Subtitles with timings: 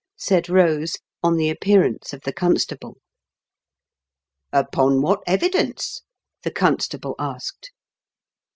[0.17, 2.97] "said Kose, on the appearance of the constable."
[4.51, 6.01] Upon what evidence?"
[6.43, 7.69] the constable asked.